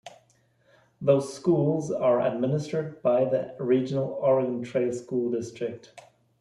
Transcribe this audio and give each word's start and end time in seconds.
Those 0.99 1.31
schools 1.31 1.91
are 1.91 2.21
administered 2.25 3.03
by 3.03 3.25
the 3.25 3.53
regional 3.59 4.13
Oregon 4.19 4.63
Trail 4.63 4.91
School 4.93 5.29
District. 5.29 5.91